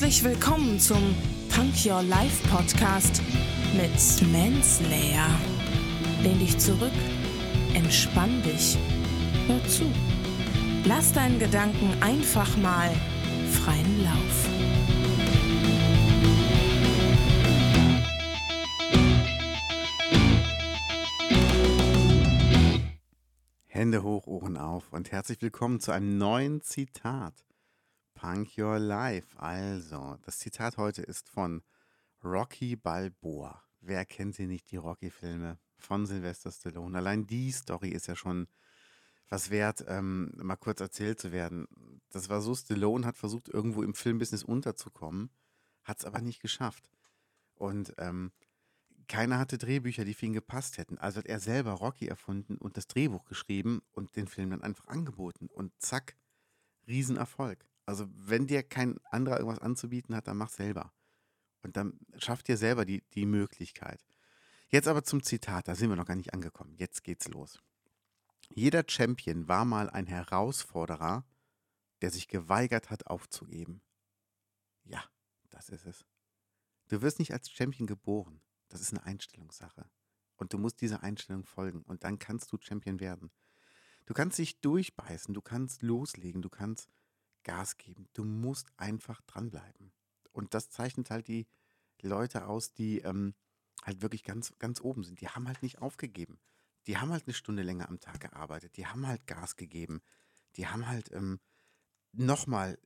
[0.00, 1.14] Herzlich willkommen zum
[1.54, 3.20] Punk Your Life Podcast
[3.74, 5.28] mit Manslayer.
[6.22, 6.90] Lehn dich zurück,
[7.74, 8.78] entspann dich,
[9.46, 9.84] hör zu.
[10.86, 12.90] Lass deinen Gedanken einfach mal
[13.50, 14.48] freien Lauf.
[23.66, 27.34] Hände hoch, Ohren auf und herzlich willkommen zu einem neuen Zitat.
[28.20, 29.38] Punk Your Life.
[29.38, 31.62] Also, das Zitat heute ist von
[32.22, 33.64] Rocky Balboa.
[33.80, 36.98] Wer kennt sie nicht, die Rocky-Filme von Sylvester Stallone?
[36.98, 38.46] Allein die Story ist ja schon
[39.30, 41.66] was wert, ähm, mal kurz erzählt zu werden.
[42.10, 45.30] Das war so, Stallone hat versucht, irgendwo im Filmbusiness unterzukommen,
[45.82, 46.90] hat es aber nicht geschafft.
[47.54, 48.32] Und ähm,
[49.08, 50.98] keiner hatte Drehbücher, die für ihn gepasst hätten.
[50.98, 54.88] Also hat er selber Rocky erfunden und das Drehbuch geschrieben und den Film dann einfach
[54.88, 55.48] angeboten.
[55.50, 56.18] Und zack,
[56.86, 57.69] Riesenerfolg.
[57.90, 60.92] Also wenn dir kein anderer irgendwas anzubieten hat, dann mach selber.
[61.62, 64.00] Und dann schafft dir selber die, die Möglichkeit.
[64.68, 66.76] Jetzt aber zum Zitat, da sind wir noch gar nicht angekommen.
[66.76, 67.58] Jetzt geht's los.
[68.54, 71.26] Jeder Champion war mal ein Herausforderer,
[72.00, 73.82] der sich geweigert hat aufzugeben.
[74.84, 75.02] Ja,
[75.48, 76.06] das ist es.
[76.86, 78.40] Du wirst nicht als Champion geboren.
[78.68, 79.90] Das ist eine Einstellungssache.
[80.36, 81.82] Und du musst dieser Einstellung folgen.
[81.82, 83.32] Und dann kannst du Champion werden.
[84.06, 86.88] Du kannst dich durchbeißen, du kannst loslegen, du kannst
[87.50, 88.06] Gas geben.
[88.12, 89.92] Du musst einfach dranbleiben.
[90.30, 91.48] Und das zeichnet halt die
[92.00, 93.34] Leute aus, die ähm,
[93.82, 95.20] halt wirklich ganz, ganz oben sind.
[95.20, 96.38] Die haben halt nicht aufgegeben.
[96.86, 98.76] Die haben halt eine Stunde länger am Tag gearbeitet.
[98.76, 100.00] Die haben halt Gas gegeben.
[100.54, 101.40] Die haben halt ähm,
[102.12, 102.78] nochmal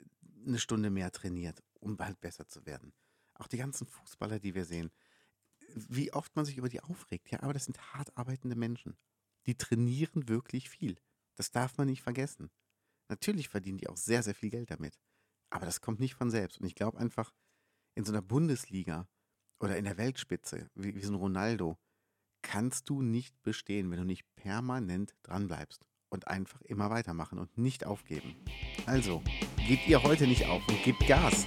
[0.46, 2.94] eine Stunde mehr trainiert, um halt besser zu werden.
[3.34, 4.90] Auch die ganzen Fußballer, die wir sehen,
[5.74, 7.30] wie oft man sich über die aufregt.
[7.30, 8.96] Ja, aber das sind hart arbeitende Menschen.
[9.44, 10.98] Die trainieren wirklich viel.
[11.34, 12.50] Das darf man nicht vergessen.
[13.08, 14.98] Natürlich verdienen die auch sehr, sehr viel Geld damit.
[15.50, 16.58] Aber das kommt nicht von selbst.
[16.58, 17.32] Und ich glaube einfach,
[17.94, 19.08] in so einer Bundesliga
[19.60, 21.78] oder in der Weltspitze, wie, wie so ein Ronaldo,
[22.42, 27.86] kannst du nicht bestehen, wenn du nicht permanent dranbleibst und einfach immer weitermachen und nicht
[27.86, 28.36] aufgeben.
[28.86, 29.22] Also,
[29.66, 31.46] gebt ihr heute nicht auf und gebt Gas.